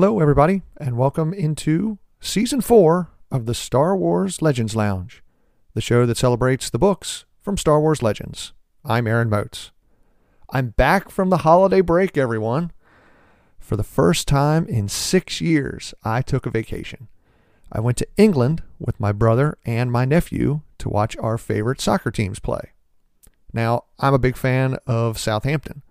[0.00, 5.22] Hello, everybody, and welcome into season four of the Star Wars Legends Lounge,
[5.74, 8.54] the show that celebrates the books from Star Wars Legends.
[8.82, 9.72] I'm Aaron Moats.
[10.54, 12.72] I'm back from the holiday break, everyone.
[13.58, 17.08] For the first time in six years, I took a vacation.
[17.70, 22.10] I went to England with my brother and my nephew to watch our favorite soccer
[22.10, 22.70] teams play.
[23.52, 25.82] Now, I'm a big fan of Southampton,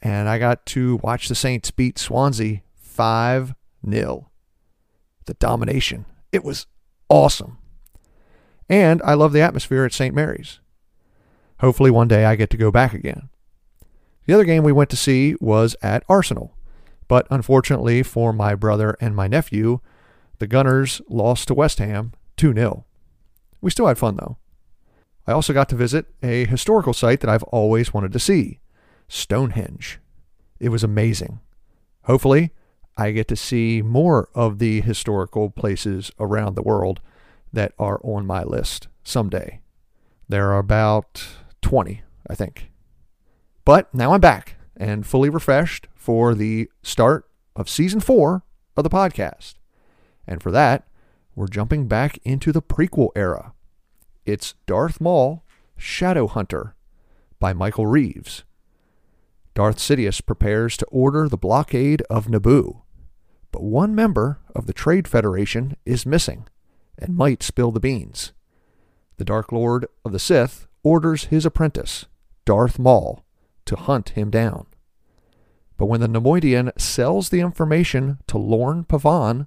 [0.00, 3.54] and I got to watch the Saints beat Swansea 5
[3.88, 4.30] 0.
[5.24, 6.04] The domination.
[6.30, 6.66] It was
[7.08, 7.58] awesome.
[8.68, 10.14] And I love the atmosphere at St.
[10.14, 10.60] Mary's.
[11.60, 13.28] Hopefully, one day I get to go back again.
[14.26, 16.54] The other game we went to see was at Arsenal,
[17.08, 19.80] but unfortunately for my brother and my nephew,
[20.38, 22.84] the Gunners lost to West Ham 2 0.
[23.60, 24.38] We still had fun though.
[25.26, 28.60] I also got to visit a historical site that I've always wanted to see
[29.08, 29.98] Stonehenge.
[30.58, 31.40] It was amazing.
[32.04, 32.52] Hopefully,
[32.96, 37.00] I get to see more of the historical places around the world
[37.52, 39.60] that are on my list someday.
[40.28, 41.26] There are about
[41.62, 42.70] 20, I think.
[43.64, 48.42] But now I'm back and fully refreshed for the start of season four
[48.76, 49.54] of the podcast.
[50.26, 50.86] And for that,
[51.34, 53.54] we're jumping back into the prequel era.
[54.26, 55.44] It's Darth Maul
[55.78, 56.72] Shadowhunter
[57.40, 58.44] by Michael Reeves.
[59.54, 62.81] Darth Sidious prepares to order the blockade of Naboo,
[63.52, 66.48] but one member of the Trade Federation is missing
[66.98, 68.32] and might spill the beans.
[69.18, 72.06] The Dark Lord of the Sith orders his apprentice,
[72.44, 73.24] Darth Maul,
[73.66, 74.66] to hunt him down.
[75.76, 79.46] But when the Neimoidian sells the information to Lorn Pavan,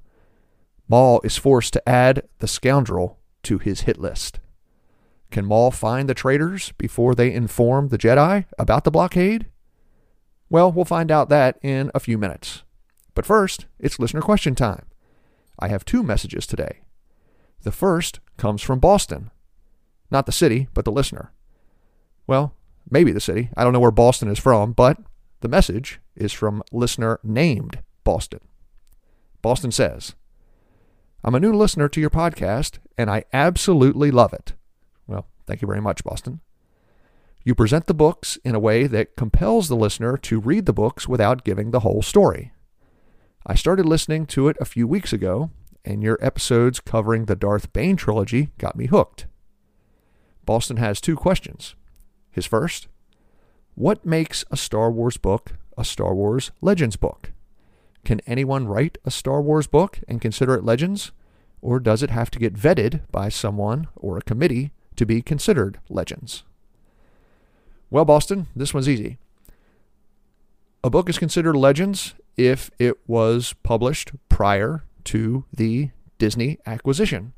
[0.88, 4.40] Maul is forced to add the scoundrel to his hit list.
[5.32, 9.48] Can Maul find the traitors before they inform the Jedi about the blockade?
[10.50, 12.64] Well, we'll find out that in a few minutes.
[13.16, 14.86] But first, it's listener question time.
[15.58, 16.82] I have two messages today.
[17.64, 19.32] The first comes from Boston.
[20.12, 21.32] Not the city, but the listener.
[22.28, 22.54] Well,
[22.90, 23.50] maybe the city.
[23.58, 25.00] I don't know where Boston is from, but
[25.40, 28.42] the message is from listener named Boston.
[29.42, 30.16] Boston says,
[31.24, 34.54] I'm a new listener to your podcast, and I absolutely love it.
[35.08, 36.42] Well, thank you very much, Boston.
[37.44, 41.08] You present the books in a way that compels the listener to read the books
[41.08, 42.52] without giving the whole story.
[43.48, 45.52] I started listening to it a few weeks ago,
[45.84, 49.28] and your episodes covering the Darth Bane trilogy got me hooked.
[50.46, 51.76] Boston has two questions.
[52.32, 52.88] His first
[53.76, 57.34] What makes a Star Wars book a Star Wars Legends book?
[58.04, 61.12] Can anyone write a Star Wars book and consider it Legends?
[61.62, 65.80] Or does it have to get vetted by someone or a committee to be considered
[65.88, 66.44] Legends?
[67.92, 69.20] Well, Boston, this one's easy.
[70.84, 77.34] A book is considered Legends if it was published prior to the Disney acquisition.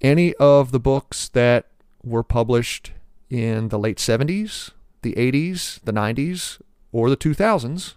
[0.00, 1.66] Any of the books that
[2.02, 2.92] were published
[3.30, 4.70] in the late 70s,
[5.02, 6.60] the 80s, the 90s,
[6.92, 7.94] or the 2000s,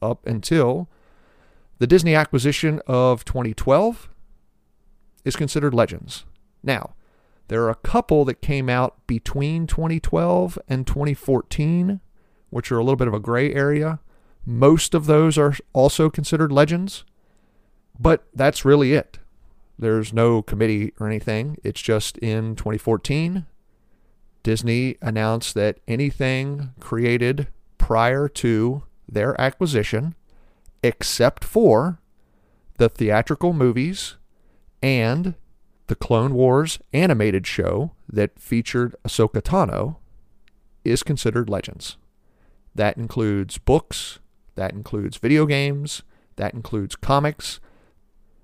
[0.00, 0.88] up until
[1.78, 4.08] the Disney acquisition of 2012,
[5.24, 6.24] is considered legends.
[6.62, 6.94] Now,
[7.48, 12.00] there are a couple that came out between 2012 and 2014,
[12.50, 14.00] which are a little bit of a gray area.
[14.46, 17.04] Most of those are also considered legends,
[17.98, 19.18] but that's really it.
[19.78, 21.56] There's no committee or anything.
[21.62, 23.46] It's just in 2014,
[24.42, 27.48] Disney announced that anything created
[27.78, 30.14] prior to their acquisition,
[30.82, 32.00] except for
[32.78, 34.16] the theatrical movies
[34.82, 35.34] and
[35.88, 39.96] the Clone Wars animated show that featured Ahsoka Tano,
[40.84, 41.96] is considered legends.
[42.74, 44.18] That includes books,
[44.60, 46.02] that includes video games.
[46.36, 47.60] That includes comics.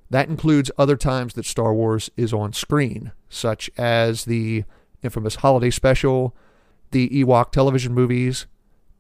[0.09, 4.65] That includes other times that Star Wars is on screen, such as the
[5.03, 6.35] infamous holiday special,
[6.91, 8.47] the Ewok television movies,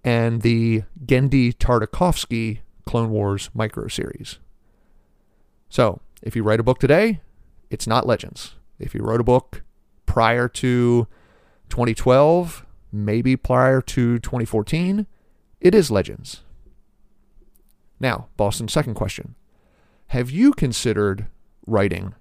[0.05, 4.39] and the Genndy Tartakovsky Clone Wars micro series.
[5.69, 7.21] So, if you write a book today,
[7.71, 8.57] it's not Legends.
[8.79, 9.63] If you wrote a book
[10.05, 11.07] prior to
[11.71, 15.07] 2012, maybe prior to 2014,
[15.61, 16.43] it is Legends.
[17.99, 19.35] Now, Boston's second question
[20.09, 21.27] Have you considered
[21.67, 22.15] writing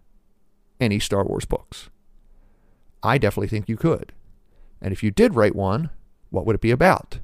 [0.79, 1.89] any Star Wars books?
[3.03, 4.13] I definitely think you could.
[4.81, 5.89] And if you did write one,
[6.29, 7.19] what would it be about?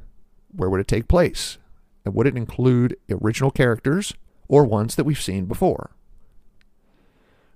[0.51, 1.57] Where would it take place?
[2.05, 4.13] And would it include original characters
[4.47, 5.91] or ones that we've seen before?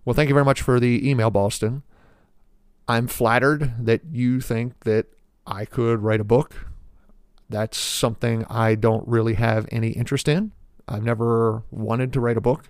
[0.04, 1.84] Well, thank you very much for the email, Boston.
[2.88, 5.08] I'm flattered that you think that
[5.48, 6.68] I could write a book.
[7.50, 10.52] That's something I don't really have any interest in
[10.88, 12.70] I've never wanted to write a book.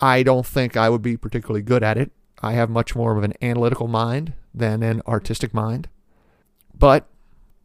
[0.00, 2.12] I don't think I would be particularly good at it.
[2.40, 5.88] I have much more of an analytical mind than an artistic mind.
[6.72, 7.08] But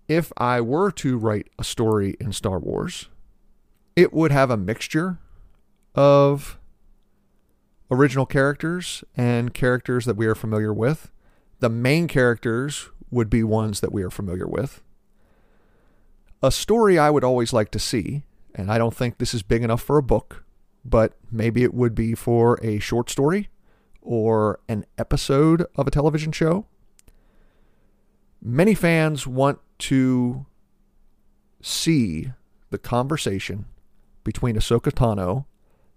[0.07, 3.09] if I were to write a story in Star Wars,
[3.95, 5.19] it would have a mixture
[5.93, 6.57] of
[7.91, 11.11] original characters and characters that we are familiar with.
[11.59, 14.81] The main characters would be ones that we are familiar with.
[16.41, 19.63] A story I would always like to see, and I don't think this is big
[19.63, 20.43] enough for a book,
[20.85, 23.49] but maybe it would be for a short story
[24.01, 26.65] or an episode of a television show.
[28.41, 30.45] Many fans want to
[31.61, 32.31] see
[32.69, 33.65] the conversation
[34.23, 35.45] between Ahsoka Tano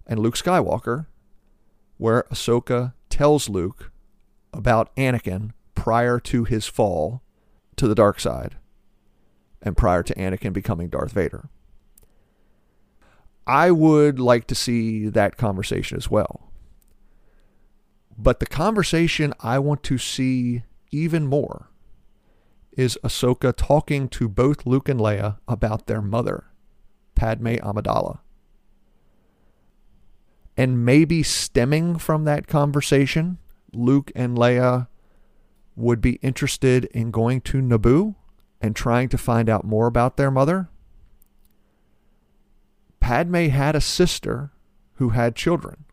[0.05, 1.07] and Luke Skywalker,
[1.97, 3.91] where Ahsoka tells Luke
[4.53, 7.21] about Anakin prior to his fall
[7.75, 8.55] to the dark side
[9.61, 11.49] and prior to Anakin becoming Darth Vader.
[13.47, 16.51] I would like to see that conversation as well.
[18.17, 21.69] But the conversation I want to see even more
[22.75, 26.45] is Ahsoka talking to both Luke and Leia about their mother,
[27.15, 28.19] Padme Amidala.
[30.57, 33.37] And maybe stemming from that conversation,
[33.73, 34.87] Luke and Leia
[35.75, 38.15] would be interested in going to Naboo
[38.59, 40.69] and trying to find out more about their mother
[43.07, 44.51] Padme had a sister
[44.95, 45.85] who had children.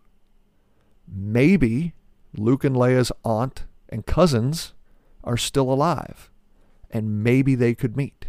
[1.07, 1.95] Maybe
[2.37, 4.75] Luke and Leia's aunt and cousins
[5.23, 6.29] are still alive,
[6.91, 8.27] and maybe they could meet.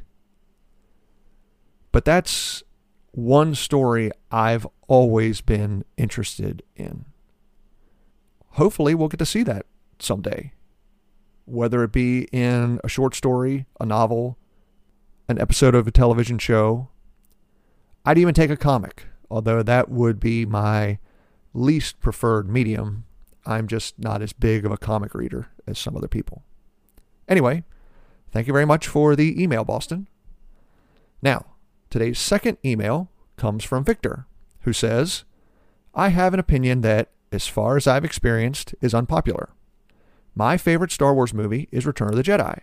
[1.91, 2.61] But that's
[3.09, 7.05] one story I've always been interested in.
[8.49, 9.65] Hopefully, we'll get to see that
[9.97, 10.53] someday.
[11.45, 14.38] Whether it be in a short story, a novel,
[15.27, 16.89] an episode of a television show,
[18.05, 20.99] I'd even take a comic, although that would be my
[21.53, 23.05] least preferred medium.
[23.45, 26.43] I'm just not as big of a comic reader as some other people.
[27.27, 27.63] Anyway,
[28.31, 30.07] thank you very much for the email, Boston.
[31.21, 31.45] Now,
[31.89, 34.27] today's second email comes from Victor,
[34.61, 35.23] who says,
[35.95, 39.49] I have an opinion that, as far as I've experienced, is unpopular.
[40.35, 42.61] My favorite Star Wars movie is Return of the Jedi.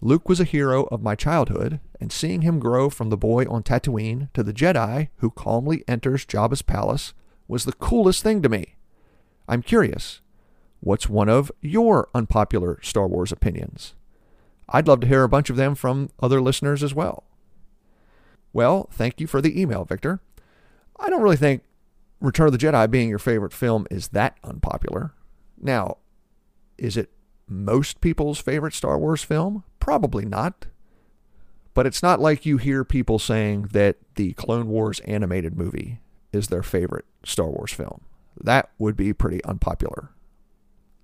[0.00, 3.62] Luke was a hero of my childhood, and seeing him grow from the boy on
[3.62, 7.14] Tatooine to the Jedi who calmly enters Jabba's palace
[7.48, 8.76] was the coolest thing to me.
[9.48, 10.20] I'm curious,
[10.80, 13.94] what's one of your unpopular Star Wars opinions?
[14.68, 17.24] I'd love to hear a bunch of them from other listeners as well.
[18.52, 20.20] Well, thank you for the email, Victor.
[21.00, 21.62] I don't really think
[22.20, 25.12] Return of the Jedi being your favorite film is that unpopular.
[25.60, 25.98] Now,
[26.76, 27.10] is it
[27.48, 29.64] most people's favorite Star Wars film?
[29.80, 30.66] Probably not.
[31.74, 36.00] But it's not like you hear people saying that the Clone Wars animated movie
[36.32, 38.02] is their favorite Star Wars film.
[38.40, 40.10] That would be pretty unpopular.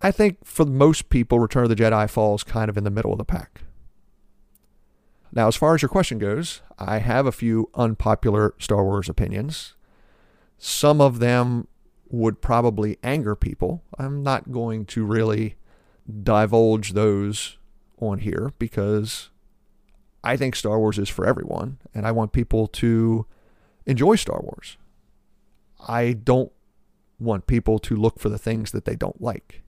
[0.02, 3.12] I think for most people, Return of the Jedi falls kind of in the middle
[3.12, 3.62] of the pack.
[5.32, 9.74] Now, as far as your question goes, I have a few unpopular Star Wars opinions.
[10.58, 11.66] Some of them
[12.08, 13.82] would probably anger people.
[13.98, 15.56] I'm not going to really
[16.22, 17.58] divulge those
[17.98, 19.30] on here because
[20.22, 23.26] I think Star Wars is for everyone and I want people to
[23.86, 24.76] enjoy Star Wars.
[25.86, 26.52] I don't
[27.18, 29.62] want people to look for the things that they don't like.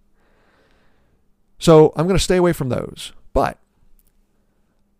[1.59, 3.13] So I'm going to stay away from those.
[3.33, 3.59] But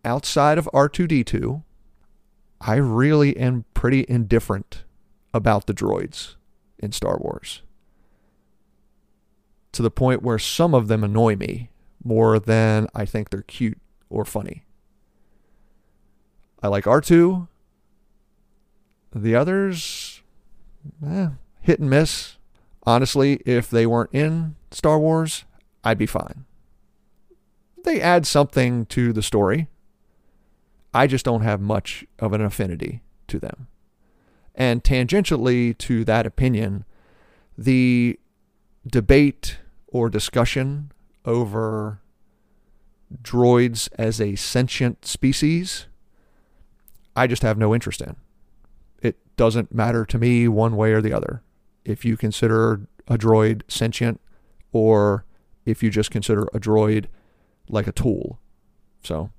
[0.05, 1.63] outside of R2D2,
[2.61, 4.83] I really am pretty indifferent
[5.33, 6.35] about the droids
[6.79, 7.61] in Star Wars
[9.71, 11.69] to the point where some of them annoy me
[12.03, 14.63] more than I think they're cute or funny.
[16.61, 17.47] I like R2.
[19.13, 20.21] The others,
[21.05, 21.29] eh,
[21.61, 22.37] hit and miss.
[22.83, 25.43] Honestly, if they weren't in Star Wars,
[25.83, 26.45] I'd be fine.
[27.83, 29.67] They add something to the story.
[30.93, 33.67] I just don't have much of an affinity to them.
[34.55, 36.85] And tangentially to that opinion,
[37.57, 38.19] the
[38.87, 40.91] debate or discussion
[41.25, 42.01] over
[43.21, 45.87] droids as a sentient species,
[47.15, 48.15] I just have no interest in.
[49.01, 51.41] It doesn't matter to me one way or the other.
[51.85, 54.19] If you consider a droid sentient
[54.71, 55.25] or
[55.65, 57.05] if you just consider a droid
[57.69, 58.39] like a tool.
[59.03, 59.31] So,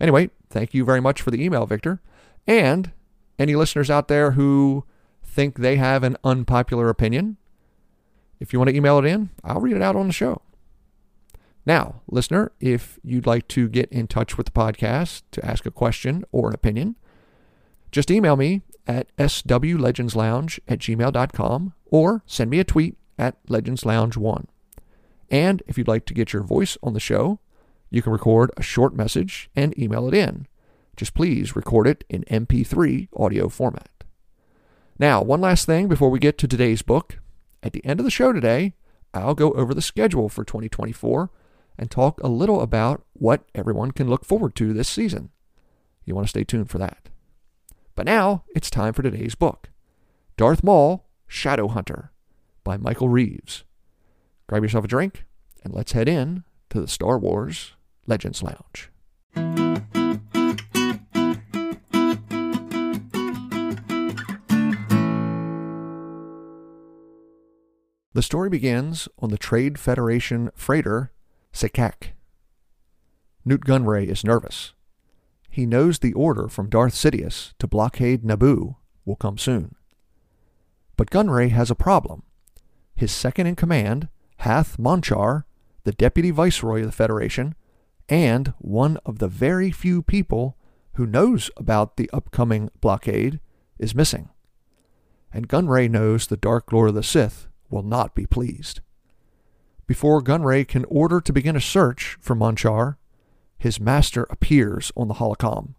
[0.00, 2.00] anyway, thank you very much for the email, Victor.
[2.46, 2.92] And
[3.38, 4.84] any listeners out there who
[5.22, 7.36] think they have an unpopular opinion,
[8.40, 10.42] if you want to email it in, I'll read it out on the show.
[11.66, 15.70] Now, listener, if you'd like to get in touch with the podcast to ask a
[15.70, 16.96] question or an opinion,
[17.90, 24.46] just email me at swlegendslounge at gmail.com or send me a tweet at legendslounge1.
[25.30, 27.40] And if you'd like to get your voice on the show,
[27.90, 30.46] you can record a short message and email it in.
[30.96, 33.88] Just please record it in MP3 audio format.
[34.98, 37.18] Now, one last thing before we get to today's book.
[37.64, 38.74] At the end of the show today,
[39.14, 41.30] I'll go over the schedule for 2024
[41.78, 45.30] and talk a little about what everyone can look forward to this season.
[46.04, 47.08] You want to stay tuned for that.
[47.94, 49.70] But now it's time for today's book
[50.36, 52.12] Darth Maul Shadow Hunter
[52.64, 53.64] by Michael Reeves.
[54.46, 55.24] Grab yourself a drink
[55.64, 58.90] and let's head in to the Star Wars Legends Lounge.
[68.14, 71.10] The story begins on the Trade Federation freighter
[71.52, 72.12] Saak'ak.
[73.44, 74.72] Nute Gunray is nervous.
[75.50, 79.74] He knows the order from Darth Sidious to blockade Naboo will come soon.
[80.96, 82.22] But Gunray has a problem.
[82.94, 85.42] His second in command, Hath Monchar,
[85.82, 87.56] the deputy viceroy of the Federation,
[88.08, 90.56] and one of the very few people
[90.92, 93.40] who knows about the upcoming blockade,
[93.76, 94.28] is missing.
[95.32, 98.80] And Gunray knows the Dark Lord of the Sith will not be pleased.
[99.88, 102.96] Before Gunray can order to begin a search for Monchar,
[103.58, 105.74] his master appears on the holocom.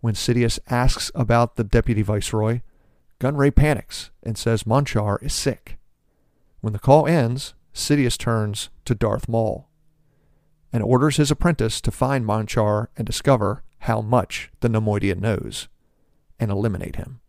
[0.00, 2.60] When Sidious asks about the deputy viceroy,
[3.20, 5.76] Gunray panics and says Monchar is sick.
[6.60, 9.68] When the call ends, Sidious turns to Darth Maul
[10.72, 15.68] and orders his apprentice to find Monchar and discover how much the Neimoidian knows
[16.38, 17.21] and eliminate him.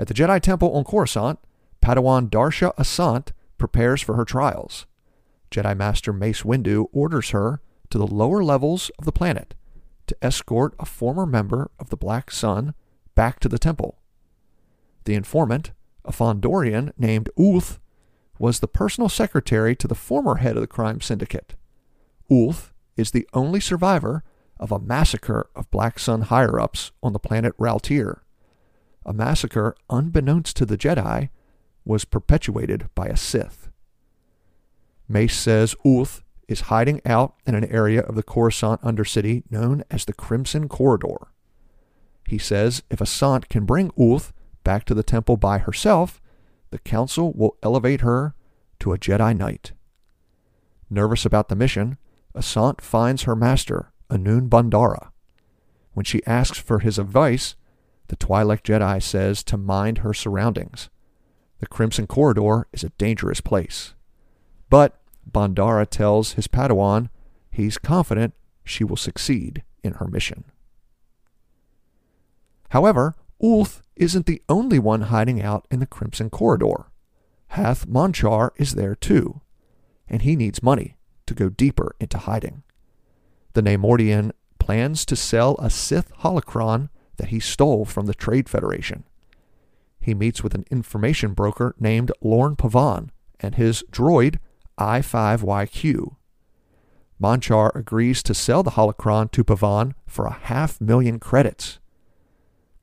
[0.00, 1.38] At the Jedi Temple on Coruscant,
[1.82, 4.86] Padawan Darsha Assant prepares for her trials.
[5.50, 9.54] Jedi Master Mace Windu orders her to the lower levels of the planet
[10.06, 12.72] to escort a former member of the Black Sun
[13.14, 13.98] back to the temple.
[15.04, 17.78] The informant, a Fondorian named Oolth,
[18.38, 21.56] was the personal secretary to the former head of the crime syndicate.
[22.30, 24.24] Oolth is the only survivor
[24.58, 28.20] of a massacre of Black Sun higher ups on the planet Ralltiir
[29.04, 31.30] a massacre unbeknownst to the Jedi
[31.84, 33.68] was perpetuated by a Sith.
[35.08, 40.04] Mace says Oolth is hiding out in an area of the Coruscant Undercity known as
[40.04, 41.28] the Crimson Corridor.
[42.26, 46.20] He says if Assant can bring Oolth back to the temple by herself,
[46.70, 48.34] the Council will elevate her
[48.80, 49.72] to a Jedi Knight.
[50.88, 51.98] Nervous about the mission,
[52.34, 55.10] Assant finds her master, Anoon Bondara.
[55.92, 57.56] When she asks for his advice,
[58.10, 60.90] the Twi'lek Jedi says to mind her surroundings.
[61.60, 63.94] The Crimson Corridor is a dangerous place.
[64.68, 65.00] But
[65.30, 67.08] Bondara tells his Padawan
[67.52, 70.42] he's confident she will succeed in her mission.
[72.70, 76.90] However, Oolth isn't the only one hiding out in the Crimson Corridor.
[77.50, 79.40] Hath Monchar is there too,
[80.08, 82.64] and he needs money to go deeper into hiding.
[83.52, 86.88] The Neimoidian plans to sell a Sith holocron
[87.20, 89.04] that he stole from the Trade Federation.
[90.00, 94.38] He meets with an information broker named Lorn Pavan and his droid
[94.78, 96.16] I5YQ.
[97.22, 101.78] Monchar agrees to sell the holocron to Pavan for a half million credits.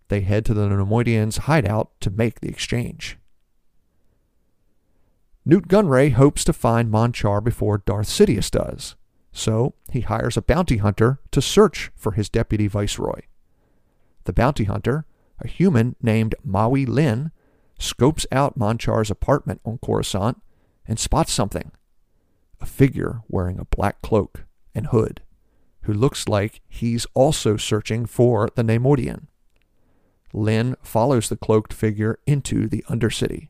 [0.09, 3.17] They head to the Neimoidians' hideout to make the exchange.
[5.43, 8.95] Nute Gunray hopes to find Monchar before Darth Sidious does,
[9.31, 13.21] so he hires a bounty hunter to search for his deputy viceroy.
[14.27, 15.05] The bounty hunter,
[15.39, 17.31] a human named Maui Lin,
[17.79, 20.41] scopes out Monchar's apartment on Coruscant
[20.85, 21.71] and spots something
[22.59, 24.43] a figure wearing a black cloak
[24.75, 25.21] and hood,
[25.83, 29.27] who looks like he's also searching for the Neimoidian.
[30.33, 33.47] Lin follows the cloaked figure into the Undercity.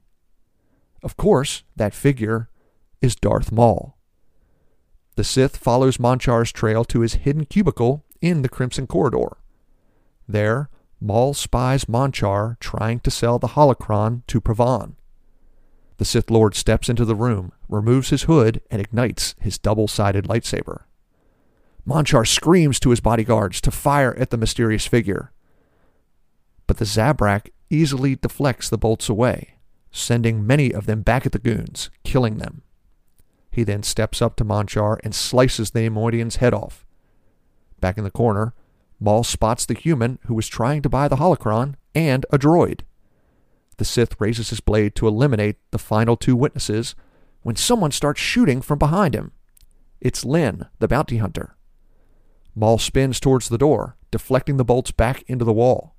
[1.02, 2.52] Of course, that figure
[3.02, 3.98] is Darth Maul.
[5.16, 9.38] The Sith follows Monchar's trail to his hidden cubicle in the Crimson Corridor.
[10.28, 10.70] There,
[11.00, 14.96] Maul spies Monchar trying to sell the holocron to Pavan.
[15.98, 20.26] The Sith Lord steps into the room, removes his hood, and ignites his double sided
[20.26, 20.84] lightsaber.
[21.86, 25.32] Monchar screams to his bodyguards to fire at the mysterious figure.
[26.68, 29.56] But the Zabrak easily deflects the bolts away,
[29.92, 32.62] sending many of them back at the goons, killing them.
[33.50, 36.86] He then steps up to Monchar and slices the Neimoidian's head off.
[37.80, 38.54] Back in the corner,
[39.00, 42.82] Maul spots the human who was trying to buy the holocron and a droid.
[43.78, 46.96] The Sith raises his blade to eliminate the final two witnesses
[47.44, 49.32] when someone starts shooting from behind him.
[50.02, 51.56] It's Lin, the bounty hunter.
[52.56, 55.96] Maul spins towards the door, deflecting the bolts back into the wall.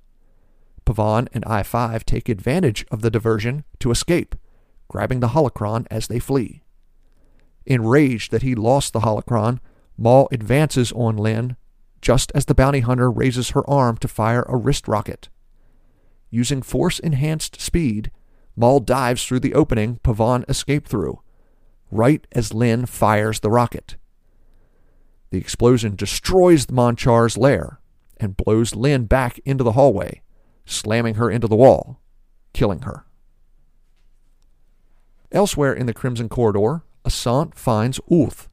[0.85, 4.35] Pavan and I 5 take advantage of the diversion to escape,
[4.89, 6.63] grabbing the holocron as they flee.
[7.65, 9.59] Enraged that he lost the holocron,
[9.97, 11.55] Maul advances on Lin
[12.01, 15.29] just as the bounty hunter raises her arm to fire a wrist rocket.
[16.29, 18.11] Using force enhanced speed,
[18.55, 21.21] Maul dives through the opening Pavan escaped through,
[21.91, 23.95] right as Lin fires the rocket.
[25.31, 27.79] The explosion destroys the Monchar's lair
[28.17, 30.21] and blows Lin back into the hallway,
[30.65, 31.99] slamming her into the wall,
[32.53, 33.05] killing her.
[35.31, 38.47] Elsewhere in the Crimson Corridor, Assant finds Oolth,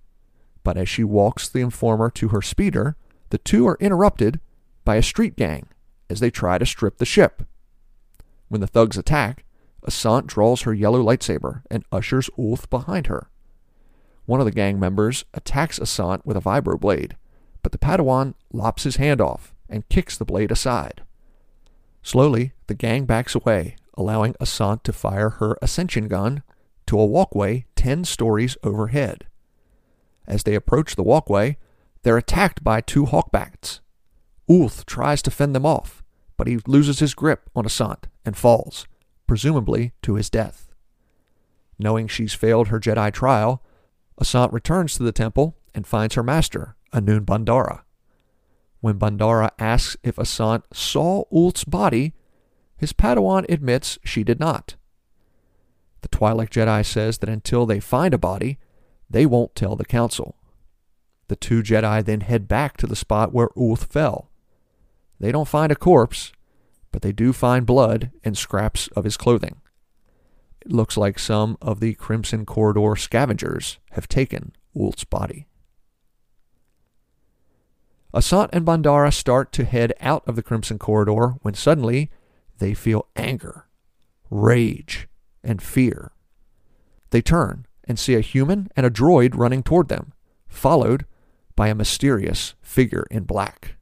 [0.62, 2.96] but as she walks the informer to her speeder,
[3.30, 4.40] the two are interrupted
[4.84, 5.68] by a street gang
[6.08, 7.42] as they try to strip the ship.
[8.48, 9.44] When the thugs attack,
[9.82, 13.28] Assant draws her yellow lightsaber and ushers Oolth behind her.
[14.24, 17.12] One of the gang members attacks Assant with a vibroblade,
[17.62, 21.02] but the Padawan lops his hand off and kicks the blade aside.
[22.02, 26.42] Slowly, the gang backs away, allowing Assant to fire her ascension gun
[26.86, 29.26] to a walkway ten stories overhead.
[30.26, 31.56] As they approach the walkway,
[32.06, 33.80] they're attacked by two hawkbats.
[34.48, 36.04] Oolth tries to fend them off,
[36.36, 38.86] but he loses his grip on Assant and falls,
[39.26, 40.72] presumably to his death.
[41.80, 43.60] Knowing she's failed her Jedi trial,
[44.18, 47.80] Assant returns to the temple and finds her master, Anoon Bondara.
[48.80, 52.14] When Bondara asks if Assant saw Oolth's body,
[52.76, 54.76] his Padawan admits she did not.
[56.02, 58.60] The Twi'lek Jedi says that until they find a body,
[59.10, 60.36] they won't tell the Council.
[61.28, 64.30] The two Jedi then head back to the spot where Oolth fell.
[65.18, 66.32] They don't find a corpse,
[66.92, 69.60] but they do find blood and scraps of his clothing.
[70.60, 75.46] It looks like some of the Crimson Corridor scavengers have taken Oolth's body.
[78.14, 82.10] Assant and Bondara start to head out of the Crimson Corridor when suddenly
[82.58, 83.66] they feel anger,
[84.30, 85.08] rage,
[85.44, 86.12] and fear.
[87.10, 90.12] They turn and see a human and a droid running toward them,
[90.48, 91.04] followed
[91.56, 93.76] by a mysterious figure in black.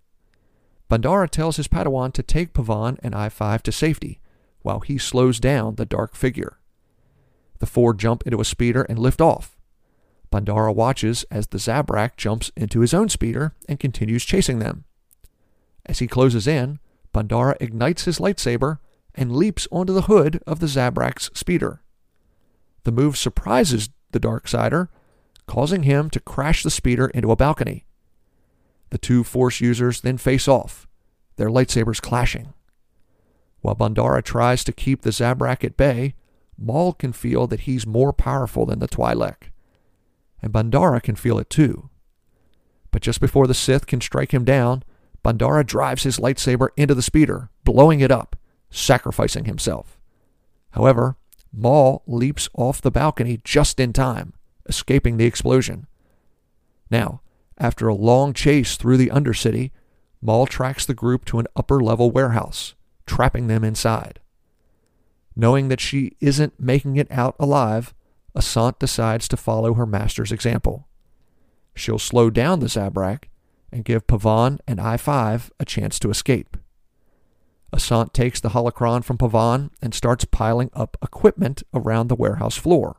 [0.90, 4.20] Bondara tells his Padawan to take Pavan and I 5 to safety
[4.62, 6.58] while he slows down the dark figure.
[7.58, 9.56] The four jump into a speeder and lift off.
[10.30, 14.84] Bondara watches as the Zabrak jumps into his own speeder and continues chasing them.
[15.86, 16.78] As he closes in,
[17.12, 18.78] Bondara ignites his lightsaber
[19.14, 21.82] and leaps onto the hood of the Zabrak's speeder.
[22.82, 24.88] The move surprises the Darksider,
[25.46, 27.84] causing him to crash the speeder into a balcony.
[28.90, 30.86] The two Force users then face off,
[31.36, 32.54] their lightsabers clashing.
[33.60, 36.14] While Bondara tries to keep the Zabrak at bay,
[36.58, 39.50] Maul can feel that he's more powerful than the Twi'lek.
[40.42, 41.88] And Bondara can feel it too.
[42.90, 44.84] But just before the Sith can strike him down,
[45.24, 48.36] Bondara drives his lightsaber into the speeder, blowing it up,
[48.70, 49.98] sacrificing himself.
[50.72, 51.16] However,
[51.52, 54.34] Maul leaps off the balcony just in time,
[54.66, 55.86] escaping the explosion.
[56.90, 57.20] Now,
[57.58, 59.70] after a long chase through the Undercity,
[60.20, 62.74] Maul tracks the group to an upper level warehouse,
[63.06, 64.20] trapping them inside.
[65.36, 67.94] Knowing that she isn't making it out alive,
[68.34, 70.88] Assant decides to follow her master's example.
[71.74, 73.24] She'll slow down the Zabrak
[73.70, 76.56] and give Pavan and I 5 a chance to escape.
[77.72, 82.96] Assant takes the holocron from Pavan and starts piling up equipment around the warehouse floor.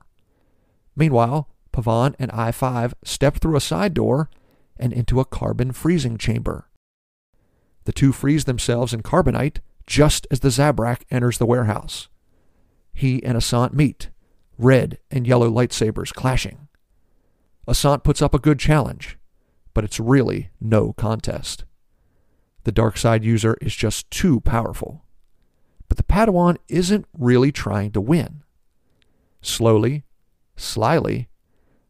[0.96, 4.30] Meanwhile, Pavan and I 5 step through a side door
[4.78, 6.70] and into a carbon freezing chamber.
[7.84, 12.08] The two freeze themselves in carbonite just as the Zabrak enters the warehouse.
[12.94, 14.10] He and Assant meet,
[14.58, 16.70] red and yellow lightsabers clashing.
[17.68, 19.18] Assant puts up a good challenge,
[19.74, 21.66] but it's really no contest.
[22.64, 25.04] The dark side user is just too powerful.
[25.90, 28.44] But the Padawan isn't really trying to win.
[29.42, 30.06] Slowly,
[30.56, 31.28] slyly,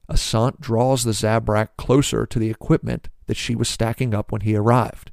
[0.07, 4.55] Assant draws the Zabrak closer to the equipment that she was stacking up when he
[4.55, 5.11] arrived.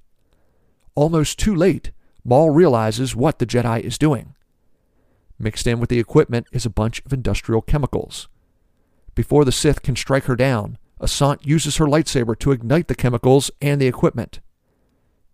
[0.95, 1.93] Almost too late,
[2.25, 4.35] Maul realizes what the Jedi is doing.
[5.39, 8.29] Mixed in with the equipment is a bunch of industrial chemicals.
[9.15, 13.51] Before the Sith can strike her down, Assant uses her lightsaber to ignite the chemicals
[13.61, 14.41] and the equipment.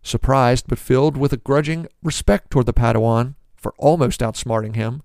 [0.01, 5.03] Surprised but filled with a grudging respect toward the Padawan for almost outsmarting him,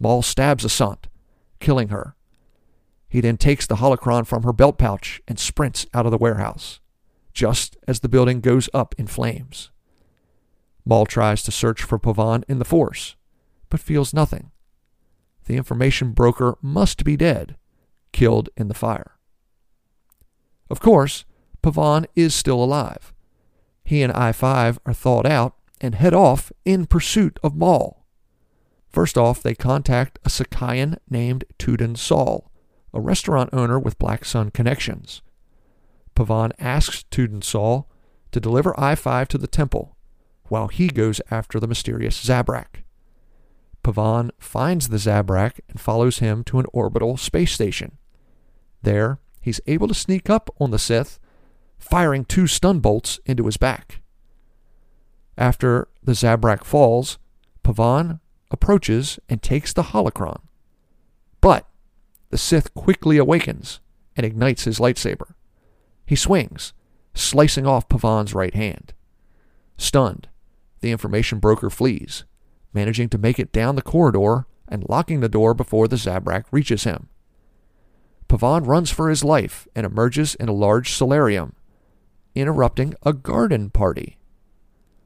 [0.00, 1.06] Maul stabs Assant,
[1.60, 2.16] killing her.
[3.12, 6.80] He then takes the holocron from her belt pouch and sprints out of the warehouse,
[7.34, 9.70] just as the building goes up in flames.
[10.86, 13.16] Maul tries to search for Pavan in the Force,
[13.68, 14.50] but feels nothing.
[15.44, 17.56] The information broker must be dead,
[18.12, 19.18] killed in the fire.
[20.70, 21.26] Of course,
[21.62, 23.12] Pavan is still alive,
[23.84, 28.06] he and I 5 are thawed out and head off in pursuit of Maul.
[28.88, 32.50] First off, they contact a Sakiyan named Tuden Sal,
[32.94, 35.22] a restaurant owner with Black Sun connections.
[36.14, 37.88] Pavan asks Tuden Sal
[38.32, 39.96] to deliver I 5 to the temple,
[40.48, 42.84] while he goes after the mysterious Zabrak.
[43.82, 47.98] Pavan finds the Zabrak and follows him to an orbital space station.
[48.82, 51.18] There, he's able to sneak up on the Sith,
[51.78, 54.02] firing two stun bolts into his back.
[55.36, 57.18] After the Zabrak falls,
[57.64, 60.40] Pavan approaches and takes the holocron.
[61.40, 61.66] But
[62.32, 63.80] the Sith quickly awakens
[64.16, 65.34] and ignites his lightsaber.
[66.06, 66.72] He swings,
[67.14, 68.94] slicing off Pavan's right hand.
[69.76, 70.28] Stunned,
[70.80, 72.24] the information broker flees,
[72.72, 76.84] managing to make it down the corridor and locking the door before the Zabrak reaches
[76.84, 77.10] him.
[78.30, 81.54] Pavan runs for his life and emerges in a large solarium,
[82.34, 84.16] interrupting a garden party.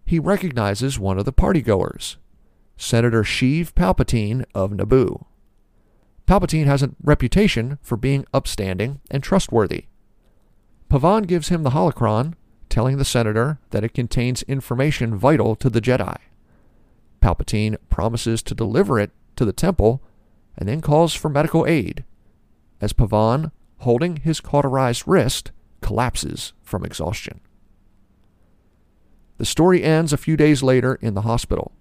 [0.04, 2.18] He recognizes one of the partygoers,
[2.76, 5.25] Senator Sheev Palpatine of Naboo.
[6.26, 9.86] Palpatine has a reputation for being upstanding and trustworthy.
[10.90, 12.34] Pavan gives him the holocron,
[12.68, 16.16] telling the senator that it contains information vital to the Jedi.
[17.22, 20.02] Palpatine promises to deliver it to the temple
[20.56, 22.04] and then calls for medical aid
[22.80, 27.40] as Pavan, holding his cauterized wrist, collapses from exhaustion.
[29.38, 31.72] The story ends a few days later in the hospital.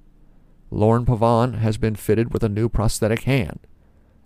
[0.72, 3.60] Lorn Pavan has been fitted with a new prosthetic hand,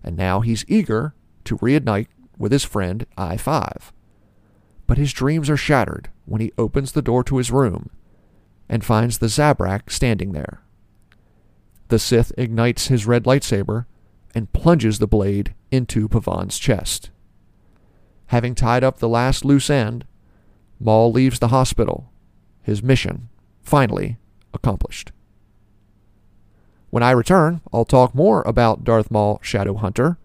[0.04, 1.14] and now he's eager
[1.46, 2.08] to reignite
[2.38, 3.94] with his friend I 5.
[4.88, 7.90] But his dreams are shattered when he opens the door to his room
[8.68, 10.62] and finds the Zabrak standing there.
[11.90, 13.86] The Sith ignites his red lightsaber
[14.36, 17.10] and plunges the blade into Pavan's chest.
[18.28, 20.06] Having tied up the last loose end,
[20.80, 22.12] Maul leaves the hospital,
[22.62, 23.30] his mission
[23.62, 24.18] finally
[24.54, 25.12] accomplished.
[26.90, 30.18] When I return, I'll talk more about Darth Maul Shadowhunter,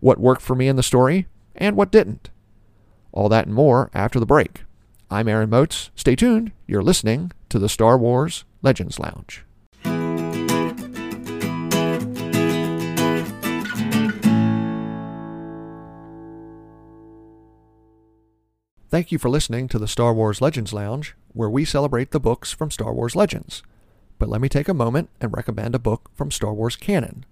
[0.00, 2.30] what worked for me in the story, and what didn't.
[3.12, 4.64] All that and more after the break.
[5.12, 5.90] I'm Aaron Moats.
[5.94, 6.50] Stay tuned.
[6.66, 9.44] You're listening to the Star Wars Legends Lounge.
[18.90, 22.50] Thank you for listening to the Star Wars Legends Lounge, where we celebrate the books
[22.50, 23.62] from Star Wars Legends.
[24.18, 27.24] But let me take a moment and recommend a book from Star Wars canon.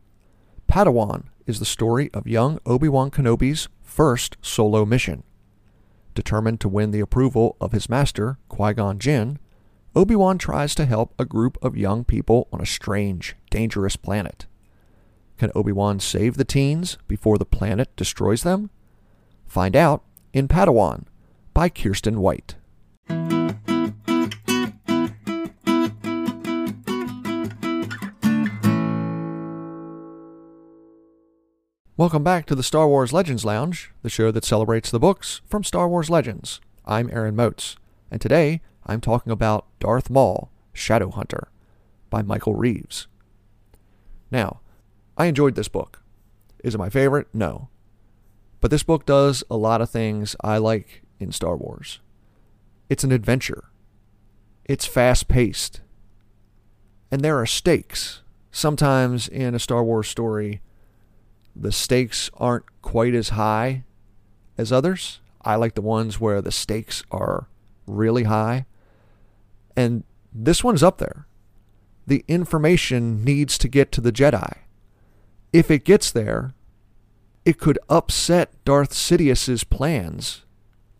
[0.68, 5.22] Padawan is the story of young Obi Wan Kenobi's first solo mission.
[6.14, 9.38] Determined to win the approval of his master, Qui Gon Jinn,
[9.94, 14.46] Obi Wan tries to help a group of young people on a strange, dangerous planet.
[15.38, 18.70] Can Obi Wan save the teens before the planet destroys them?
[19.46, 21.04] Find out in Padawan
[21.54, 22.56] by Kiersten White.
[31.98, 35.64] Welcome back to the Star Wars Legends Lounge, the show that celebrates the books from
[35.64, 36.60] Star Wars Legends.
[36.84, 37.78] I'm Aaron Moats,
[38.10, 41.48] and today I'm talking about Darth Maul, Shadow Hunter,
[42.10, 43.06] by Michael Reeves.
[44.30, 44.60] Now,
[45.16, 46.02] I enjoyed this book.
[46.62, 47.28] Is it my favorite?
[47.32, 47.70] No.
[48.60, 52.00] But this book does a lot of things I like in Star Wars.
[52.90, 53.70] It's an adventure.
[54.66, 55.80] It's fast paced.
[57.10, 58.20] And there are stakes.
[58.50, 60.60] Sometimes in a Star Wars story,
[61.58, 63.84] the stakes aren't quite as high
[64.58, 65.20] as others.
[65.42, 67.48] I like the ones where the stakes are
[67.86, 68.66] really high.
[69.76, 71.26] And this one's up there.
[72.06, 74.58] The information needs to get to the Jedi.
[75.52, 76.54] If it gets there,
[77.44, 80.44] it could upset Darth Sidious's plans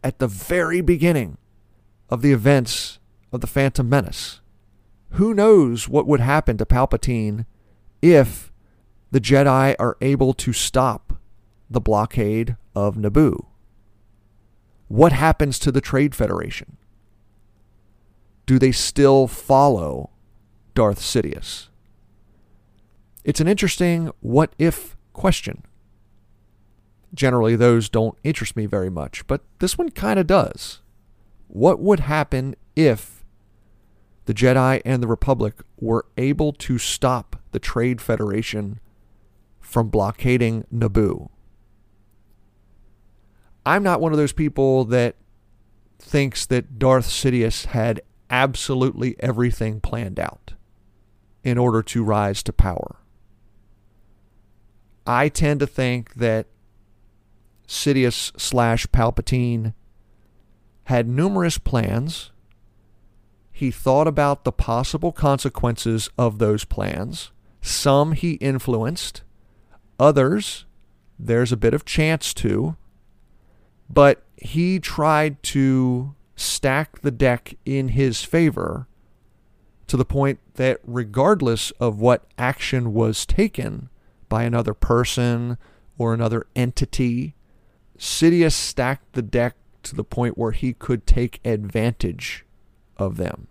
[0.02, 1.38] at the very beginning
[2.08, 2.98] of the events
[3.32, 4.40] of the Phantom Menace.
[5.10, 7.46] Who knows what would happen to Palpatine
[8.00, 8.52] if
[9.10, 11.18] the Jedi are able to stop
[11.70, 13.46] the blockade of Naboo?
[14.88, 16.76] What happens to the Trade Federation?
[18.46, 20.10] Do they still follow
[20.74, 21.68] Darth Sidious?
[23.24, 25.64] It's an interesting what if question.
[27.12, 30.80] Generally, those don't interest me very much, but this one kind of does.
[31.48, 33.24] What would happen if
[34.26, 38.78] the Jedi and the Republic were able to stop the Trade Federation
[39.66, 41.28] from blockading Naboo?
[43.66, 45.16] I'm not one of those people that
[45.98, 48.00] thinks that Darth Sidious had
[48.30, 50.54] absolutely everything planned out
[51.42, 52.96] in order to rise to power.
[55.06, 56.46] I tend to think that
[57.66, 59.74] Sidious slash Palpatine
[60.84, 62.30] had numerous plans.
[63.56, 67.30] he thought about the possible consequences of those plans.
[67.62, 69.22] Some he influenced,
[69.98, 70.64] others
[71.18, 72.76] there's a bit of chance to,
[73.88, 78.86] but he tried to stack the deck in his favor
[79.86, 83.88] to the point that regardless of what action was taken
[84.28, 85.56] by another person
[85.96, 87.34] or another entity,
[87.98, 92.44] Sidious stacked the deck to the point where he could take advantage
[92.98, 93.46] of them.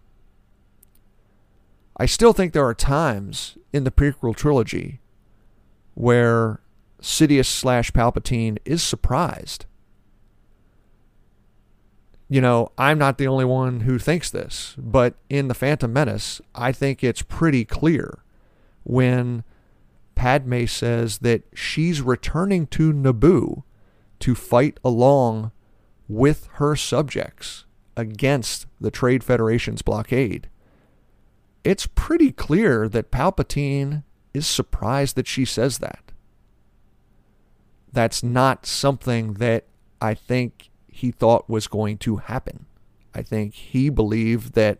[1.97, 4.99] I still think there are times in the prequel trilogy
[5.95, 6.61] where
[7.01, 9.65] Sidious slash Palpatine is surprised.
[12.27, 16.41] You know, I'm not the only one who thinks this, but in The Phantom Menace,
[16.53, 18.23] I think it's pretty clear
[18.83, 19.43] when
[20.15, 23.63] Padme says that she's returning to Naboo
[24.19, 25.51] to fight along
[26.07, 30.49] with her subjects against the Trade Federation's blockade.
[31.63, 34.03] It's pretty clear that Palpatine
[34.35, 36.11] is surprised that she says that
[37.95, 39.65] that's not something that
[40.01, 42.65] I think he thought was going to happen.
[43.15, 44.79] I think he believed that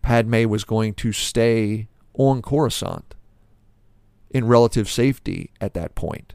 [0.00, 3.14] Padme was going to stay on Coruscant
[4.30, 6.32] in relative safety at that point.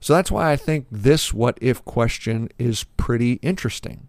[0.00, 4.08] So that's why I think this what if question is pretty interesting.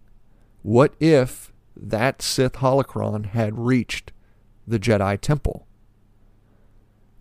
[0.62, 4.12] What if that Sith holocron had reached
[4.66, 5.66] the Jedi Temple?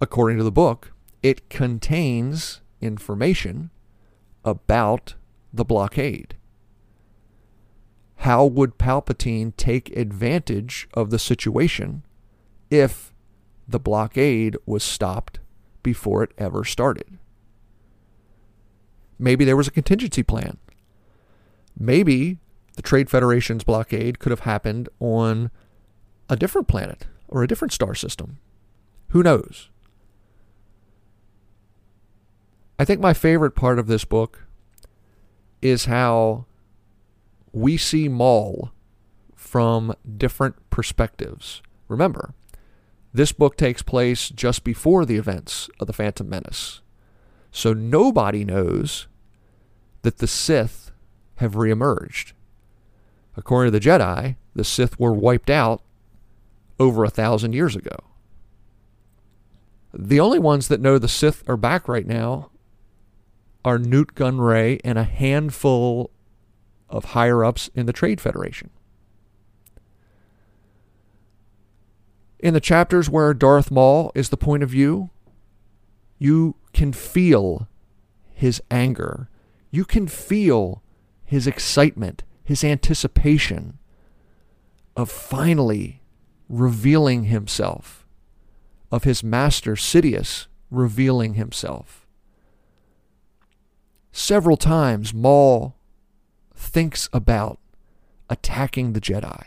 [0.02, 0.92] According to the book,
[1.24, 3.72] it contains information
[4.44, 5.16] about
[5.54, 6.36] the blockade.
[8.18, 12.04] How would Palpatine take advantage of the situation
[12.70, 13.14] if
[13.68, 15.40] the blockade was stopped
[15.84, 17.18] before it ever started?
[19.18, 20.58] Maybe there was a contingency plan.
[21.78, 22.40] Maybe
[22.76, 25.52] the Trade Federation's blockade could have happened on
[26.30, 28.38] a different planet or a different star system.
[29.10, 29.70] Who knows?
[32.80, 34.44] I think my favorite part of this book
[35.62, 36.46] is how
[37.52, 38.72] we see Maul
[39.36, 41.62] from different perspectives.
[41.90, 42.34] Remember,
[43.14, 46.82] this book takes place just before the events of the Phantom Menace.
[47.52, 49.08] So nobody knows
[50.04, 50.92] that the Sith
[51.38, 52.32] have reemerged.
[53.36, 55.82] According to the Jedi, the Sith were wiped out
[56.80, 57.96] over a thousand years ago.
[59.94, 62.52] The only ones that know the Sith are back right now
[63.64, 66.12] are Nute Gunray and a handful
[66.90, 68.70] of higher ups in the Trade Federation.
[72.40, 75.10] In the chapters where Darth Maul is the point of view,
[76.20, 77.68] you can feel
[78.34, 79.30] his anger.
[79.72, 80.84] You can feel
[81.24, 83.80] his excitement, his anticipation
[84.96, 86.02] of finally
[86.50, 88.06] revealing himself,
[88.92, 92.08] of his master Sidious revealing himself.
[94.12, 95.76] Several times, Maul
[96.56, 97.60] thinks about
[98.30, 99.44] attacking the Jedi,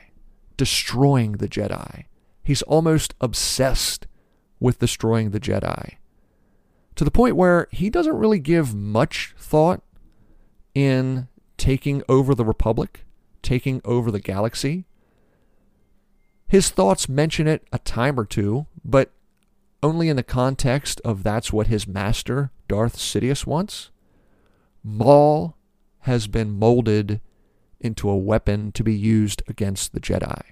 [0.57, 2.05] destroying the Jedi.
[2.43, 4.07] He's almost obsessed
[4.61, 5.99] with destroying the Jedi
[6.99, 9.83] to the point where he doesn't really give much thought
[10.75, 13.05] in taking over the Republic,
[13.41, 14.85] taking over the galaxy.
[16.49, 19.13] His thoughts mention it a time or two, but
[19.83, 23.91] only in the context of that's what his master, Darth Sidious, wants.
[24.83, 25.57] Maul
[26.01, 27.21] has been molded
[27.81, 30.43] into a weapon to be used against the Jedi.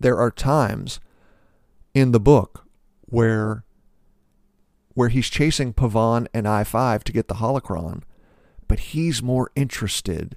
[0.00, 0.98] There are times
[1.94, 2.66] in the book
[3.02, 3.64] where
[4.94, 8.02] where he's chasing Pavan and I5 to get the holocron,
[8.68, 10.36] but he's more interested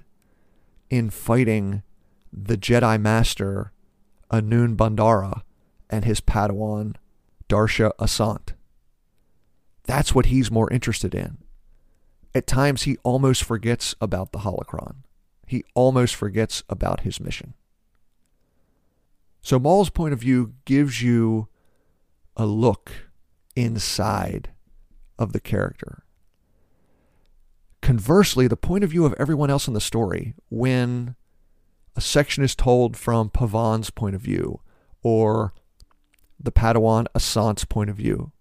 [0.88, 1.82] in fighting
[2.32, 3.72] the Jedi Master
[4.30, 5.42] Anoon Bondara
[5.88, 6.96] and his Padawan
[7.48, 8.54] Darsha Assant.
[9.84, 11.38] That's what he's more interested in.
[12.34, 14.96] At times, he almost forgets about the holocron.
[15.46, 17.54] He almost forgets about his mission.
[19.40, 21.48] So, Maul's point of view gives you
[22.36, 22.90] a look
[23.54, 24.50] inside
[25.18, 26.02] of the character.
[27.80, 31.14] Conversely, the point of view of everyone else in the story, when
[31.96, 34.60] a section is told from Pavan's point of view,
[35.02, 35.54] or
[36.38, 38.32] the Padawan Assant's point of view,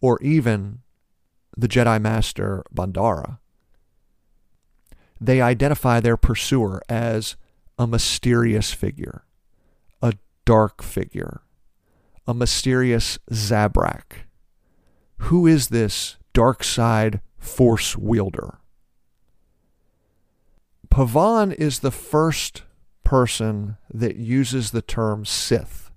[0.00, 0.80] or even
[1.56, 3.38] the Jedi Master Bondara,
[5.20, 7.36] they identify their pursuer as
[7.78, 9.24] a mysterious figure,
[10.02, 11.42] a dark figure,
[12.26, 14.24] a mysterious Zabrak.
[15.18, 18.58] Who is this dark side force wielder?
[20.90, 22.62] Pavan is the first
[23.10, 25.90] person that uses the term Sith.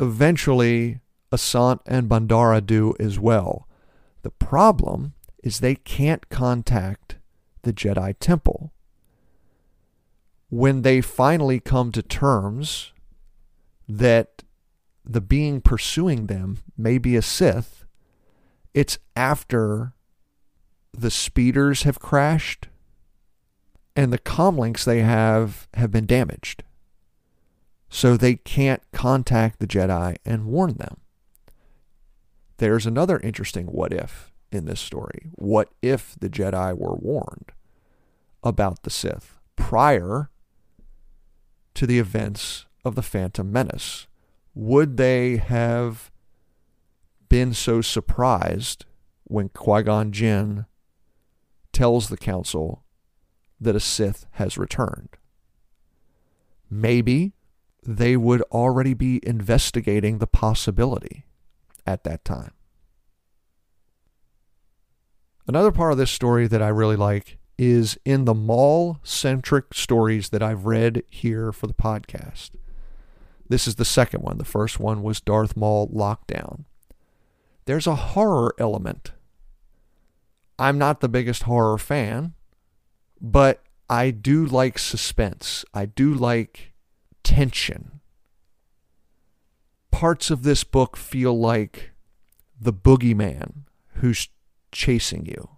[0.00, 0.98] Eventually,
[1.30, 3.68] Assant and Bondara do as well.
[4.22, 7.18] The problem is they can't contact
[7.62, 8.72] the Jedi Temple.
[10.48, 12.92] When they finally come to terms
[13.88, 14.42] that
[15.04, 17.84] the being pursuing them may be a Sith,
[18.74, 19.92] it's after
[20.92, 22.66] the speeders have crashed
[23.96, 26.62] and the comlinks they have have been damaged.
[27.88, 30.98] So they can't contact the Jedi and warn them.
[32.58, 35.30] There's another interesting what if in this story.
[35.32, 37.52] What if the Jedi were warned
[38.42, 40.30] about the Sith prior
[41.74, 44.06] to the events of the Phantom Menace?
[44.54, 46.10] Would they have
[47.28, 48.84] been so surprised
[49.24, 50.66] when Qui Gon Jinn
[51.72, 52.82] tells the Council
[53.60, 55.10] that a Sith has returned?
[56.70, 57.32] Maybe
[57.82, 61.24] they would already be investigating the possibility
[61.86, 62.52] at that time.
[65.46, 70.30] Another part of this story that I really like is in the Maul centric stories
[70.30, 72.50] that I've read here for the podcast.
[73.48, 74.38] This is the second one.
[74.38, 76.64] The first one was Darth Maul Lockdown.
[77.64, 79.12] There's a horror element.
[80.58, 82.34] I'm not the biggest horror fan,
[83.20, 85.64] but I do like suspense.
[85.72, 86.72] I do like
[87.22, 88.00] tension.
[89.90, 91.92] Parts of this book feel like
[92.60, 94.28] the boogeyman who's
[94.72, 95.48] chasing you.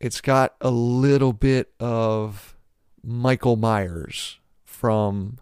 [0.00, 2.56] It's got a little bit of
[3.02, 5.38] Michael Myers from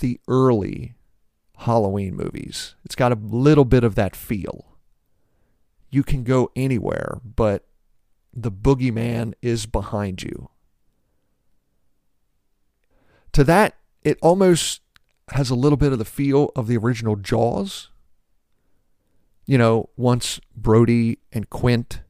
[0.00, 0.94] the early
[1.58, 2.74] Halloween movies.
[2.84, 4.76] It's got a little bit of that feel.
[5.90, 7.66] You can go anywhere, but
[8.32, 10.50] the boogeyman is behind you.
[13.32, 14.82] To that, it almost
[15.32, 17.90] has a little bit of the feel of the original Jaws
[19.50, 22.02] you know, once Brody and Quint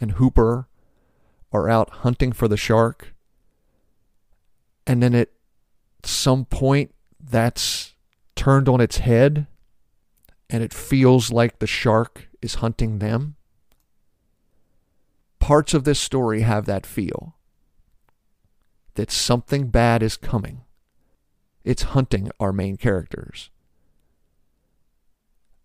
[0.00, 0.66] and Hooper
[1.52, 3.14] are out hunting for the shark,
[4.84, 5.28] and then at
[6.02, 7.94] some point that's
[8.34, 9.46] turned on its head
[10.50, 13.36] and it feels like the shark is hunting them.
[15.48, 17.34] Parts of this story have that feel
[18.96, 20.60] that something bad is coming.
[21.64, 23.48] It's hunting our main characters.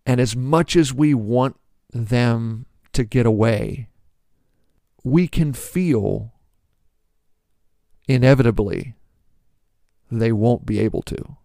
[0.05, 1.57] And as much as we want
[1.91, 3.89] them to get away,
[5.03, 6.31] we can feel
[8.07, 8.93] inevitably
[10.09, 11.35] they won't be able to.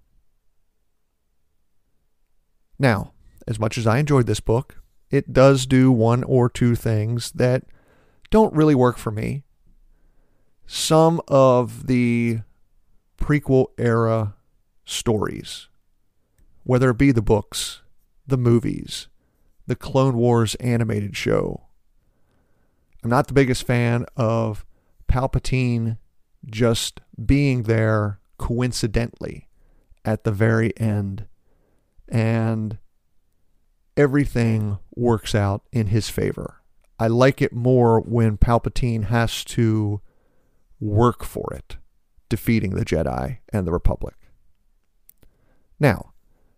[2.78, 3.10] Now,
[3.48, 7.64] as much as I enjoyed this book, it does do one or two things that
[8.30, 9.44] don't really work for me.
[10.66, 12.40] Some of the
[13.18, 14.34] prequel era
[14.84, 15.68] stories,
[16.64, 17.82] whether it be the books
[18.28, 19.08] the movies,
[19.66, 21.62] the Clone Wars animated show.
[23.02, 24.64] I'm not the biggest fan of
[25.08, 25.96] Palpatine
[26.46, 29.48] just being there coincidentally
[30.04, 31.26] at the very end
[32.08, 32.78] and
[33.96, 36.57] everything works out in his favor.
[36.98, 40.00] I like it more when Palpatine has to
[40.80, 41.76] work for it,
[42.28, 44.14] defeating the Jedi and the Republic.
[45.78, 46.12] Now,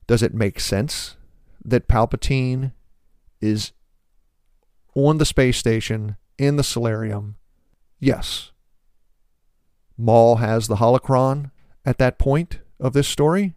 [0.07, 1.17] does it make sense
[1.65, 2.73] that Palpatine
[3.41, 3.73] is
[4.95, 7.37] on the space station in the solarium?
[7.99, 8.53] Yes.
[9.99, 11.51] Maul has the holocron
[11.85, 13.55] at that point of this story,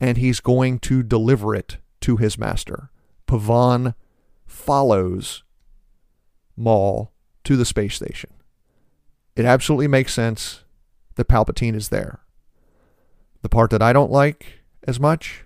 [0.00, 2.90] and he's going to deliver it to his master.
[3.26, 3.94] Pavan
[4.46, 5.42] follows
[6.56, 7.12] Maul
[7.44, 8.30] to the space station.
[9.36, 10.64] It absolutely makes sense
[11.14, 12.20] that Palpatine is there.
[13.42, 15.44] The part that I don't like as much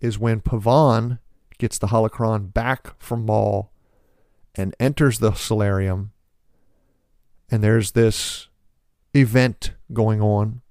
[0.00, 1.18] is when Pavan
[1.58, 3.72] gets the holocron back from Maul
[4.54, 6.12] and enters the solarium.
[7.50, 8.48] And there's this
[9.14, 10.62] event going on.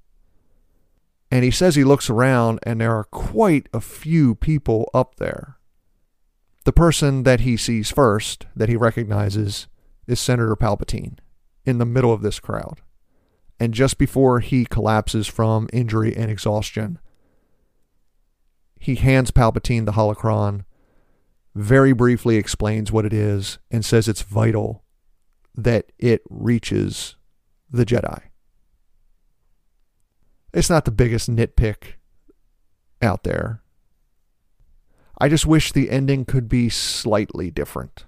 [1.29, 5.57] And he says he looks around and there are quite a few people up there.
[6.65, 9.67] The person that he sees first, that he recognizes,
[10.11, 11.17] is Senator Palpatine
[11.65, 12.81] in the middle of this crowd.
[13.59, 16.99] And just before he collapses from injury and exhaustion,
[18.79, 20.65] he hands Palpatine the holocron,
[21.53, 24.83] very briefly explains what it is, and says it's vital
[25.55, 27.15] that it reaches
[27.69, 28.21] the Jedi.
[30.53, 31.93] It's not the biggest nitpick
[33.01, 33.61] out there.
[35.19, 38.05] I just wish the ending could be slightly different.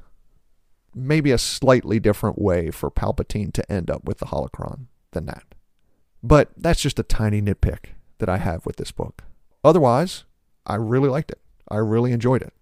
[0.96, 5.44] Maybe a slightly different way for Palpatine to end up with the holocron than that.
[6.22, 9.24] But that's just a tiny nitpick that I have with this book.
[9.64, 10.24] Otherwise,
[10.66, 11.42] I really liked it.
[11.70, 12.54] I really enjoyed it.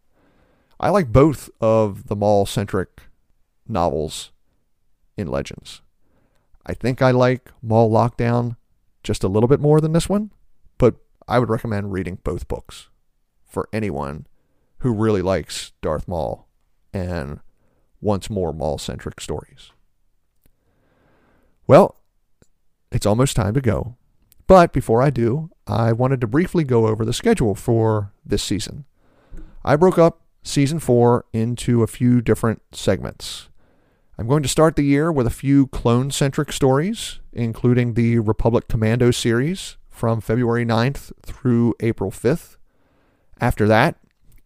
[0.79, 3.03] I like both of the Maul centric
[3.67, 4.31] novels
[5.17, 5.81] in Legends.
[6.65, 8.55] I think I like Maul Lockdown
[9.03, 10.31] just a little bit more than this one,
[10.77, 10.95] but
[11.27, 12.89] I would recommend reading both books
[13.45, 14.27] for anyone
[14.79, 16.47] who really likes Darth Maul
[16.93, 17.39] and
[18.01, 19.71] wants more Maul centric stories.
[21.67, 21.95] Well,
[22.91, 23.95] it's almost time to go.
[24.47, 28.85] But before I do, I wanted to briefly go over the schedule for this season.
[29.63, 33.47] I broke up season four into a few different segments.
[34.17, 38.67] I'm going to start the year with a few clone centric stories, including the Republic
[38.67, 42.57] Commando series from February 9th through April 5th.
[43.39, 43.97] After that,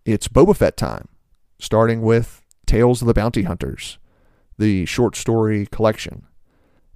[0.05, 1.07] it's Boba Fett time,
[1.59, 3.97] starting with Tales of the Bounty Hunters,
[4.57, 6.25] the short story collection,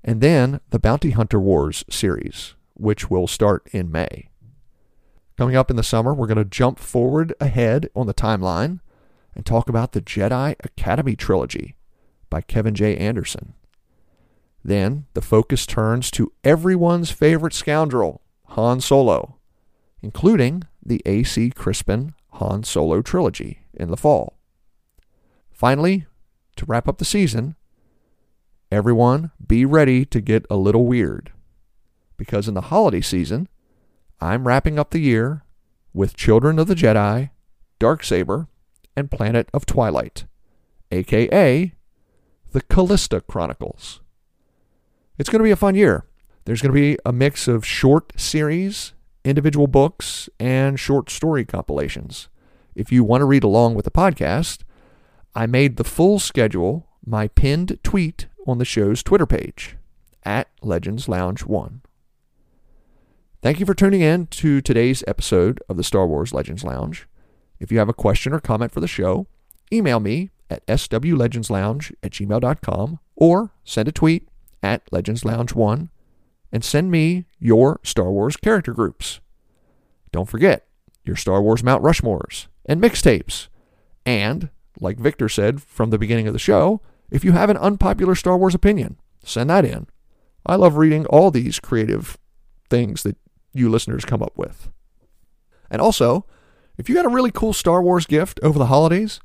[0.03, 4.29] and then the Bounty Hunter Wars series, which will start in May.
[5.37, 8.79] Coming up in the summer, we're going to jump forward ahead on the timeline
[9.35, 11.75] and talk about the Jedi Academy trilogy
[12.29, 12.97] by Kevin J.
[12.97, 13.53] Anderson.
[14.63, 19.37] Then the focus turns to everyone's favorite scoundrel, Han Solo,
[20.01, 21.51] including the A.C.
[21.51, 24.38] Crispin Han Solo trilogy in the fall.
[25.59, 26.05] Finally,
[26.55, 27.53] to wrap up the season,
[28.71, 31.33] everyone be ready to get a little weird.
[32.15, 33.49] Because in the holiday season,
[34.21, 35.43] I'm wrapping up the year
[35.93, 37.31] with Children of the Jedi,
[37.77, 38.47] Dark Saber,
[38.95, 40.23] and Planet of Twilight,
[40.93, 41.73] aka
[42.53, 43.99] the Callista Chronicles.
[45.17, 46.05] It's going to be a fun year.
[46.45, 48.93] There's going to be a mix of short series,
[49.25, 52.29] individual books, and short story compilations.
[52.75, 54.59] If you want to read along with the podcast,
[55.39, 59.77] I made the full schedule my pinned tweet on the show's Twitter page
[60.25, 61.79] at Legends Lounge 1.
[63.41, 67.07] Thank you for tuning in to today's episode of the Star Wars Legends Lounge.
[67.57, 69.27] If you have a question or comment for the show,
[69.71, 74.27] email me at swlegendslounge at gmail.com or send a tweet
[74.61, 75.89] at Legends Lounge 1
[76.51, 79.21] and send me your Star Wars character groups.
[80.11, 80.67] Don't forget
[81.05, 83.47] your Star Wars Mount Rushmores and mixtapes.
[84.05, 84.49] And,
[84.79, 88.37] like Victor said from the beginning of the show, if you have an unpopular Star
[88.37, 89.87] Wars opinion, send that in.
[90.45, 92.17] I love reading all these creative
[92.69, 93.17] things that
[93.53, 94.69] you listeners come up with.
[95.69, 96.25] And also,
[96.77, 99.19] if you got a really cool Star Wars gift over the holidays,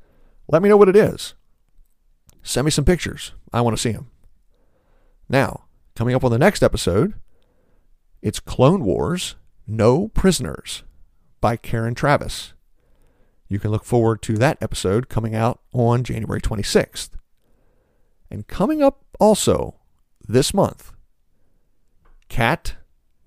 [0.49, 1.35] let me know what it is.
[2.43, 3.33] Send me some pictures.
[3.53, 4.11] I want to see them.
[5.29, 7.15] Now, coming up on the next episode,
[8.21, 9.37] it's Clone Wars
[9.67, 10.83] No Prisoners
[11.41, 12.53] by Karen Traviss.
[13.55, 17.11] You can look forward to that episode coming out on January 26th.
[18.29, 19.77] And coming up also
[20.27, 20.91] this month,
[22.29, 22.75] Kat,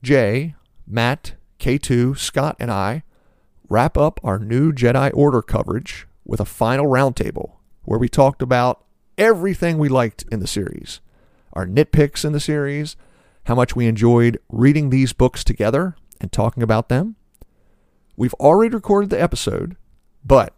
[0.03, 0.53] Jay,
[0.86, 3.03] Matt, K2, Scott, and I
[3.69, 7.53] wrap up our new Jedi Order coverage with a final roundtable
[7.84, 8.84] where we talked about
[9.17, 10.99] everything we liked in the series,
[11.53, 12.97] our nitpicks in the series,
[13.45, 17.15] how much we enjoyed reading these books together and talking about them.
[18.17, 19.78] We've already recorded the episode,
[20.28, 20.53] but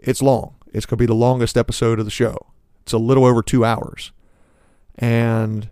[0.00, 0.54] it's long.
[0.72, 2.38] It's going to be the longest episode of the show.
[2.82, 4.12] It's a little over two hours.
[4.96, 5.70] And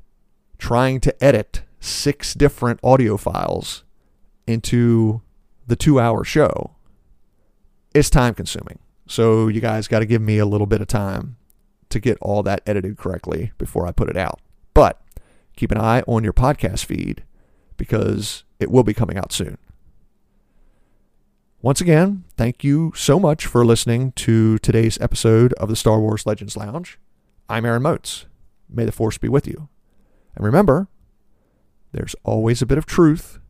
[0.59, 3.84] trying to edit six different audio files
[4.46, 5.22] into
[5.66, 6.76] the two hour show
[7.94, 8.78] is time consuming.
[9.07, 11.36] So you guys got to give me a little bit of time
[11.88, 14.40] to get all that edited correctly before I put it out.
[14.74, 15.01] But
[15.57, 17.24] keep an eye on your podcast feed
[17.76, 19.59] because it will be coming out soon.
[21.62, 26.24] Once again, thank you so much for listening to today's episode of the Star Wars
[26.24, 26.98] Legends Lounge.
[27.50, 28.24] I'm Aaron Moats.
[28.70, 29.68] May the Force be with you.
[30.34, 30.88] And remember,
[31.92, 33.40] there's always a bit of truth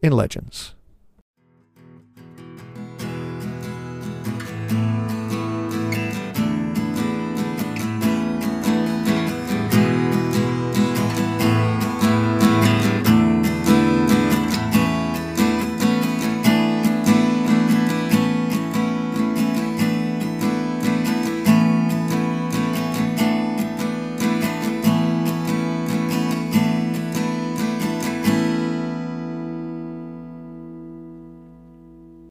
[0.00, 0.74] in legends.